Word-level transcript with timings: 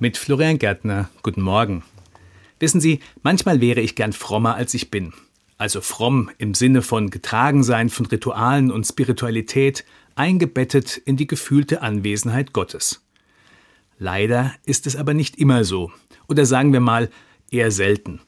mit 0.00 0.16
Florian 0.16 0.58
Gärtner. 0.58 1.10
Guten 1.22 1.42
Morgen. 1.42 1.84
Wissen 2.58 2.80
Sie, 2.80 3.00
manchmal 3.22 3.60
wäre 3.60 3.80
ich 3.80 3.94
gern 3.94 4.14
frommer, 4.14 4.54
als 4.54 4.72
ich 4.72 4.90
bin. 4.90 5.12
Also 5.58 5.82
fromm 5.82 6.30
im 6.38 6.54
Sinne 6.54 6.80
von 6.80 7.10
Getragensein 7.10 7.90
von 7.90 8.06
Ritualen 8.06 8.70
und 8.70 8.84
Spiritualität, 8.84 9.84
eingebettet 10.14 10.96
in 10.96 11.18
die 11.18 11.26
gefühlte 11.26 11.82
Anwesenheit 11.82 12.54
Gottes. 12.54 13.04
Leider 13.98 14.54
ist 14.64 14.86
es 14.86 14.96
aber 14.96 15.12
nicht 15.12 15.36
immer 15.36 15.64
so. 15.64 15.92
Oder 16.28 16.46
sagen 16.46 16.72
wir 16.72 16.80
mal, 16.80 17.10
eher 17.50 17.70
selten. 17.70 18.20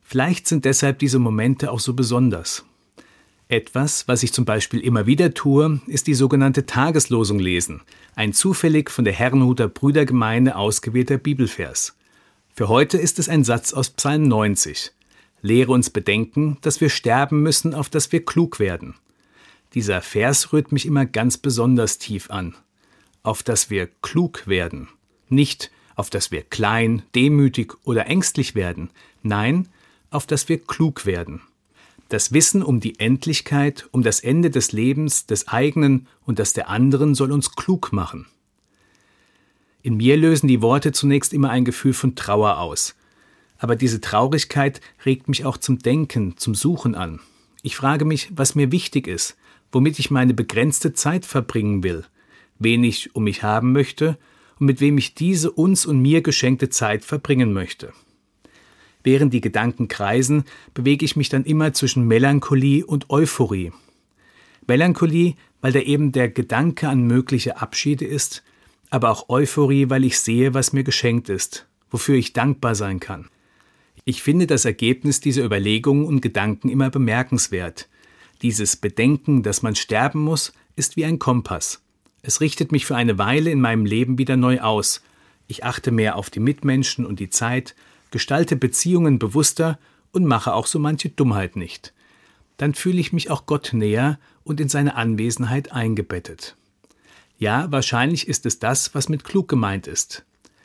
Vielleicht 0.00 0.46
sind 0.46 0.64
deshalb 0.64 1.00
diese 1.00 1.18
Momente 1.18 1.72
auch 1.72 1.80
so 1.80 1.94
besonders. 1.94 2.64
Etwas, 3.50 4.06
was 4.06 4.22
ich 4.22 4.34
zum 4.34 4.44
Beispiel 4.44 4.80
immer 4.80 5.06
wieder 5.06 5.32
tue, 5.32 5.80
ist 5.86 6.06
die 6.06 6.12
sogenannte 6.12 6.66
Tageslosung 6.66 7.38
lesen, 7.38 7.80
ein 8.14 8.34
zufällig 8.34 8.90
von 8.90 9.06
der 9.06 9.14
Herrenhuter 9.14 9.68
Brüdergemeinde 9.68 10.54
ausgewählter 10.54 11.16
Bibelvers. 11.16 11.96
Für 12.54 12.68
heute 12.68 12.98
ist 12.98 13.18
es 13.18 13.30
ein 13.30 13.44
Satz 13.44 13.72
aus 13.72 13.88
Psalm 13.88 14.28
90. 14.28 14.92
Lehre 15.40 15.72
uns 15.72 15.88
bedenken, 15.88 16.58
dass 16.60 16.82
wir 16.82 16.90
sterben 16.90 17.42
müssen, 17.42 17.72
auf 17.72 17.88
dass 17.88 18.12
wir 18.12 18.22
klug 18.22 18.58
werden. 18.58 18.96
Dieser 19.72 20.02
Vers 20.02 20.52
rührt 20.52 20.70
mich 20.70 20.84
immer 20.84 21.06
ganz 21.06 21.38
besonders 21.38 21.96
tief 21.96 22.30
an. 22.30 22.54
Auf 23.22 23.42
dass 23.42 23.70
wir 23.70 23.88
klug 24.02 24.46
werden. 24.46 24.88
Nicht 25.30 25.70
auf 25.94 26.10
dass 26.10 26.30
wir 26.30 26.42
klein, 26.42 27.02
demütig 27.14 27.74
oder 27.84 28.08
ängstlich 28.08 28.54
werden. 28.54 28.90
Nein, 29.22 29.68
auf 30.10 30.26
dass 30.26 30.50
wir 30.50 30.58
klug 30.58 31.06
werden. 31.06 31.40
Das 32.08 32.32
Wissen 32.32 32.62
um 32.62 32.80
die 32.80 32.98
Endlichkeit, 32.98 33.86
um 33.92 34.02
das 34.02 34.20
Ende 34.20 34.48
des 34.48 34.72
Lebens, 34.72 35.26
des 35.26 35.48
eigenen 35.48 36.06
und 36.24 36.38
das 36.38 36.54
der 36.54 36.70
anderen 36.70 37.14
soll 37.14 37.32
uns 37.32 37.54
klug 37.54 37.92
machen. 37.92 38.26
In 39.82 39.98
mir 39.98 40.16
lösen 40.16 40.48
die 40.48 40.62
Worte 40.62 40.92
zunächst 40.92 41.34
immer 41.34 41.50
ein 41.50 41.66
Gefühl 41.66 41.92
von 41.92 42.14
Trauer 42.14 42.58
aus. 42.58 42.94
Aber 43.58 43.76
diese 43.76 44.00
Traurigkeit 44.00 44.80
regt 45.04 45.28
mich 45.28 45.44
auch 45.44 45.58
zum 45.58 45.80
Denken, 45.80 46.36
zum 46.36 46.54
Suchen 46.54 46.94
an. 46.94 47.20
Ich 47.62 47.76
frage 47.76 48.04
mich, 48.04 48.30
was 48.34 48.54
mir 48.54 48.72
wichtig 48.72 49.06
ist, 49.06 49.36
womit 49.70 49.98
ich 49.98 50.10
meine 50.10 50.32
begrenzte 50.32 50.94
Zeit 50.94 51.26
verbringen 51.26 51.82
will, 51.82 52.04
wen 52.58 52.84
ich 52.84 53.14
um 53.14 53.24
mich 53.24 53.42
haben 53.42 53.72
möchte 53.72 54.16
und 54.58 54.66
mit 54.66 54.80
wem 54.80 54.96
ich 54.96 55.14
diese 55.14 55.50
uns 55.50 55.84
und 55.84 56.00
mir 56.00 56.22
geschenkte 56.22 56.70
Zeit 56.70 57.04
verbringen 57.04 57.52
möchte. 57.52 57.92
Während 59.10 59.32
die 59.32 59.40
Gedanken 59.40 59.88
kreisen, 59.88 60.44
bewege 60.74 61.02
ich 61.02 61.16
mich 61.16 61.30
dann 61.30 61.44
immer 61.44 61.72
zwischen 61.72 62.06
Melancholie 62.06 62.84
und 62.84 63.08
Euphorie. 63.08 63.72
Melancholie, 64.66 65.36
weil 65.62 65.72
da 65.72 65.80
eben 65.80 66.12
der 66.12 66.28
Gedanke 66.28 66.90
an 66.90 67.06
mögliche 67.06 67.58
Abschiede 67.58 68.04
ist, 68.04 68.42
aber 68.90 69.08
auch 69.08 69.30
Euphorie, 69.30 69.88
weil 69.88 70.04
ich 70.04 70.20
sehe, 70.20 70.52
was 70.52 70.74
mir 70.74 70.84
geschenkt 70.84 71.30
ist, 71.30 71.66
wofür 71.90 72.16
ich 72.16 72.34
dankbar 72.34 72.74
sein 72.74 73.00
kann. 73.00 73.30
Ich 74.04 74.22
finde 74.22 74.46
das 74.46 74.66
Ergebnis 74.66 75.20
dieser 75.20 75.42
Überlegungen 75.42 76.04
und 76.04 76.20
Gedanken 76.20 76.68
immer 76.68 76.90
bemerkenswert. 76.90 77.88
Dieses 78.42 78.76
Bedenken, 78.76 79.42
dass 79.42 79.62
man 79.62 79.74
sterben 79.74 80.20
muss, 80.20 80.52
ist 80.76 80.96
wie 80.96 81.06
ein 81.06 81.18
Kompass. 81.18 81.80
Es 82.20 82.42
richtet 82.42 82.72
mich 82.72 82.84
für 82.84 82.96
eine 82.96 83.16
Weile 83.16 83.50
in 83.50 83.62
meinem 83.62 83.86
Leben 83.86 84.18
wieder 84.18 84.36
neu 84.36 84.60
aus. 84.60 85.00
Ich 85.46 85.64
achte 85.64 85.92
mehr 85.92 86.16
auf 86.16 86.28
die 86.28 86.40
Mitmenschen 86.40 87.06
und 87.06 87.20
die 87.20 87.30
Zeit, 87.30 87.74
gestalte 88.10 88.56
Beziehungen 88.56 89.18
bewusster 89.18 89.78
und 90.12 90.24
mache 90.24 90.54
auch 90.54 90.66
so 90.66 90.78
manche 90.78 91.08
Dummheit 91.10 91.56
nicht. 91.56 91.92
Dann 92.56 92.74
fühle 92.74 92.98
ich 92.98 93.12
mich 93.12 93.30
auch 93.30 93.46
Gott 93.46 93.70
näher 93.72 94.18
und 94.44 94.60
in 94.60 94.68
seine 94.68 94.96
Anwesenheit 94.96 95.72
eingebettet. 95.72 96.56
Ja, 97.38 97.70
wahrscheinlich 97.70 98.26
ist 98.26 98.46
es 98.46 98.58
das, 98.58 98.94
was 98.94 99.08
mit 99.08 99.22
klug 99.22 99.48
gemeint 99.48 99.86
ist. 99.86 100.24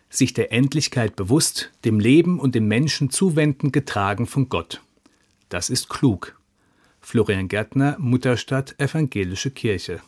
Sich 0.09 0.33
der 0.33 0.52
Endlichkeit 0.52 1.16
bewusst, 1.16 1.71
dem 1.86 1.99
Leben 1.99 2.39
und 2.39 2.55
den 2.55 2.67
Menschen 2.67 3.09
zuwenden, 3.09 3.71
getragen 3.71 4.25
von 4.25 4.49
Gott. 4.49 4.81
Das 5.49 5.69
ist 5.69 5.89
klug. 5.89 6.36
Florian 6.99 7.47
Gärtner, 7.47 7.97
Mutterstadt 7.99 8.80
Evangelische 8.80 9.52
Kirche. 9.52 10.02